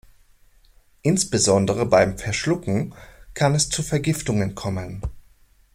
[1.03, 2.95] Insbesondere beim Verschlucken
[3.35, 5.03] kann es zu Vergiftungen kommen.